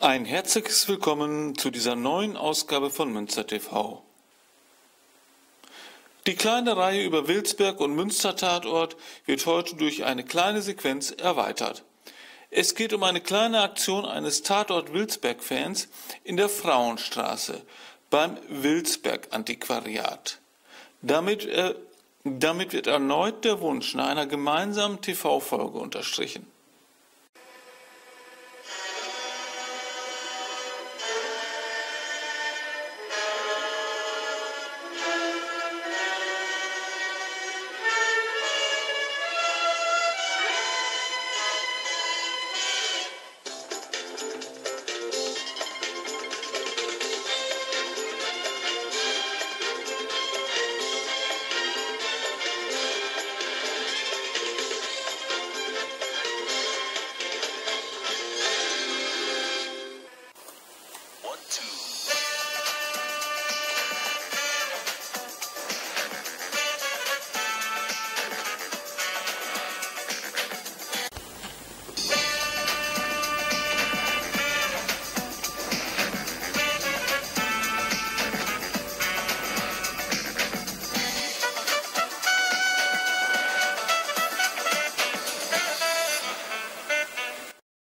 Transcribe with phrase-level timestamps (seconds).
[0.00, 4.00] Ein herzliches Willkommen zu dieser neuen Ausgabe von Münster TV.
[6.28, 8.96] Die kleine Reihe über Wilsberg und Münster Tatort
[9.26, 11.82] wird heute durch eine kleine Sequenz erweitert.
[12.48, 15.88] Es geht um eine kleine Aktion eines Tatort Wilsberg-Fans
[16.22, 17.60] in der Frauenstraße
[18.08, 20.38] beim Wilsberg Antiquariat.
[21.02, 21.74] Damit, äh,
[22.22, 26.46] damit wird erneut der Wunsch nach einer gemeinsamen TV-Folge unterstrichen.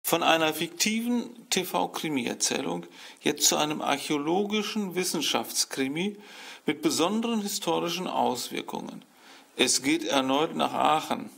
[0.07, 2.85] Von einer fiktiven TV-Krimi-Erzählung
[3.19, 6.15] jetzt zu einem archäologischen Wissenschaftskrimi
[6.65, 9.03] mit besonderen historischen Auswirkungen.
[9.57, 11.29] Es geht erneut nach Aachen.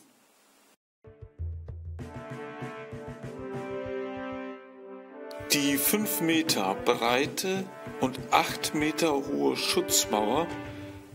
[5.52, 7.66] Die 5 Meter breite
[8.02, 10.46] und 8 Meter hohe Schutzmauer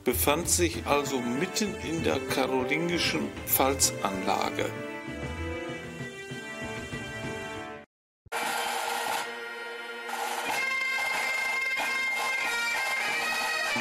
[0.02, 4.72] befand sich also mitten in der karolingischen Pfalzanlage.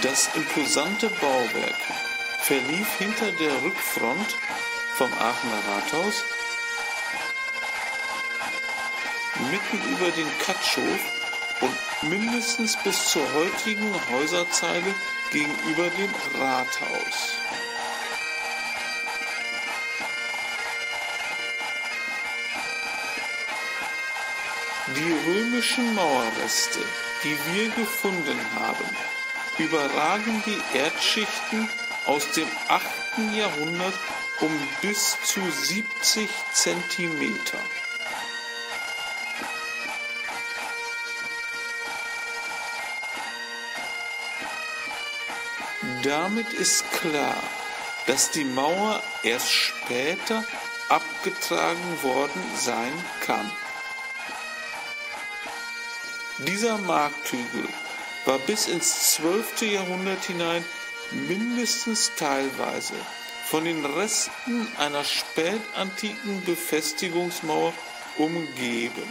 [0.02, 1.78] Das imposante Bauwerk
[2.42, 4.36] verlief hinter der Rückfront
[4.96, 6.24] vom Aachener Rathaus
[9.52, 11.00] mitten über den Katschhof
[11.62, 14.96] und mindestens bis zur heutigen Häuserzeile
[15.32, 17.34] gegenüber dem Rathaus.
[24.96, 26.80] Die römischen Mauerreste,
[27.24, 28.86] die wir gefunden haben,
[29.58, 31.70] überragen die Erdschichten
[32.06, 32.84] aus dem 8.
[33.36, 33.94] Jahrhundert
[34.42, 37.60] um bis zu 70 Zentimeter.
[46.04, 47.36] Damit ist klar,
[48.08, 50.44] dass die Mauer erst später
[50.90, 53.50] abgetragen worden sein kann.
[56.40, 57.70] Dieser Markthügel
[58.26, 59.64] war bis ins 12.
[59.64, 60.64] Jahrhundert hinein
[61.28, 62.94] mindestens teilweise
[63.46, 67.74] von den Resten einer spätantiken Befestigungsmauer
[68.18, 69.04] umgeben.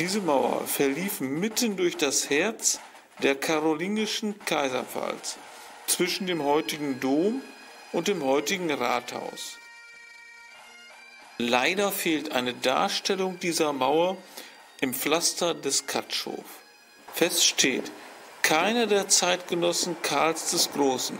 [0.00, 2.80] Diese Mauer verlief mitten durch das Herz
[3.22, 5.36] der karolingischen Kaiserpfalz
[5.86, 7.42] zwischen dem heutigen Dom
[7.92, 9.58] und dem heutigen Rathaus.
[11.38, 14.16] Leider fehlt eine Darstellung dieser Mauer
[14.80, 16.44] im Pflaster des Katschow.
[17.12, 17.90] Fest steht,
[18.42, 21.18] keiner der Zeitgenossen Karls des Großen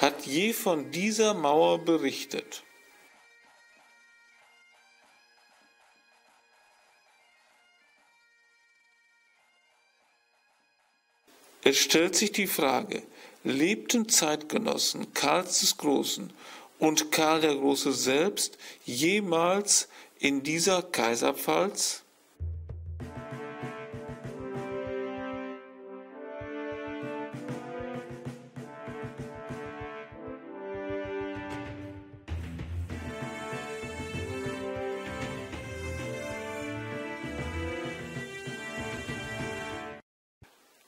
[0.00, 2.62] hat je von dieser Mauer berichtet.
[11.64, 13.02] Es stellt sich die Frage,
[13.46, 16.32] lebten Zeitgenossen Karls des Großen
[16.80, 19.88] und Karl der Große selbst jemals
[20.18, 22.02] in dieser Kaiserpfalz?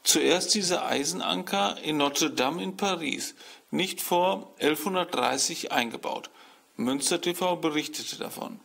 [0.09, 3.35] Zuerst diese Eisenanker in Notre Dame in Paris,
[3.71, 6.31] nicht vor 1130 eingebaut.
[6.77, 8.59] Münster TV berichtete davon.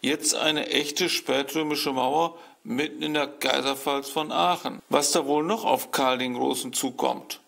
[0.00, 4.80] Jetzt eine echte spätrömische Mauer mitten in der Kaiserpfalz von Aachen.
[4.88, 7.40] Was da wohl noch auf Karl den Großen zukommt?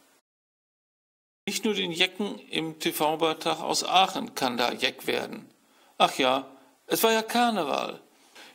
[1.46, 5.48] Nicht nur den Jecken im TV-Beitrag aus Aachen kann da Jeck werden.
[5.96, 6.46] Ach ja,
[6.86, 7.98] es war ja Karneval.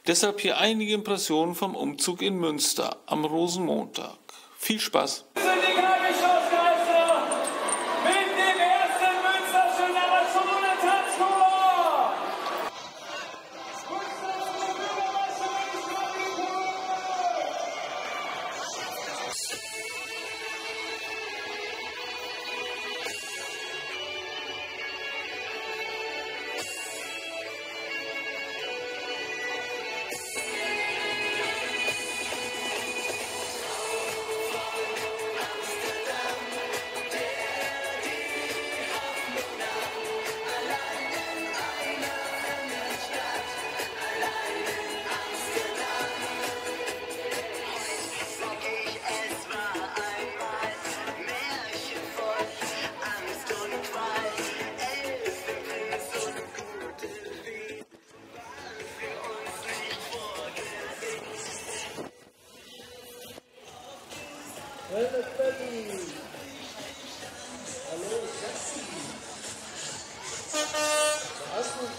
[0.05, 4.26] Deshalb hier einige Impressionen vom Umzug in Münster am Rosenmontag.
[4.67, 5.23] Viel Spaß!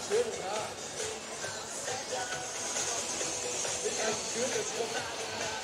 [0.07, 0.15] Da
[4.05, 5.58] hast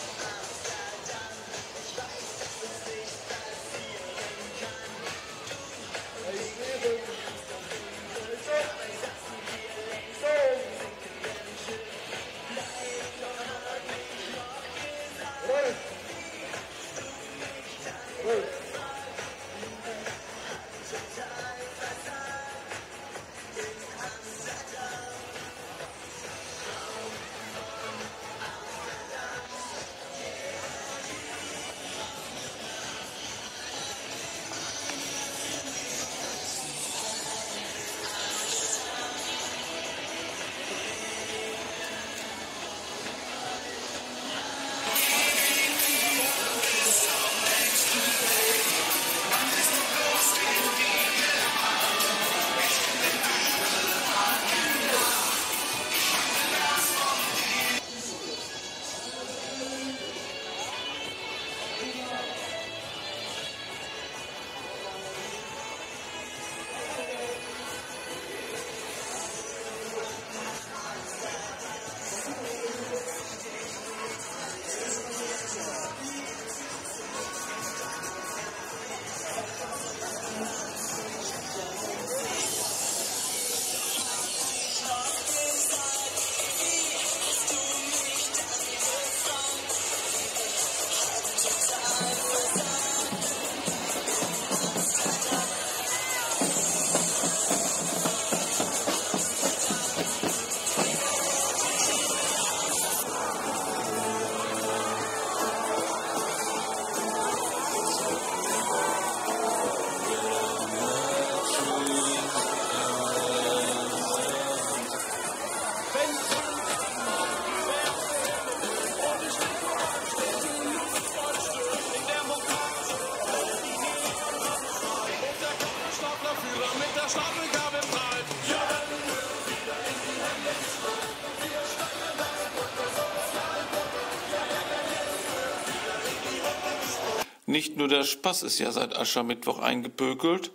[137.56, 140.52] Nicht nur der Spaß ist ja seit Aschermittwoch eingepökelt,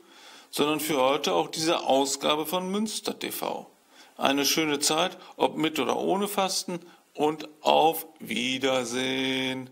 [0.50, 3.70] sondern für heute auch diese Ausgabe von Münster TV.
[4.18, 6.78] Eine schöne Zeit, ob mit oder ohne Fasten
[7.14, 9.70] und auf Wiedersehen.